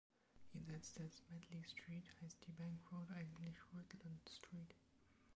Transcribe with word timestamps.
Jenseits 0.53 0.93
der 0.93 1.11
Smedley 1.11 1.63
Street 1.63 2.07
heißt 2.23 2.47
die 2.47 2.51
Bank 2.53 2.79
Road 2.91 3.07
eigentlich 3.11 3.55
Rutland 3.75 4.27
Street. 4.35 4.73